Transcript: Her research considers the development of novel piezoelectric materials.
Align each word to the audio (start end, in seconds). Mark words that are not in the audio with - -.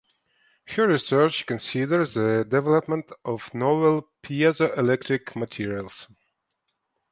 Her 0.65 0.87
research 0.87 1.45
considers 1.45 2.15
the 2.15 2.43
development 2.43 3.11
of 3.23 3.53
novel 3.53 4.09
piezoelectric 4.23 5.35
materials. 5.35 6.07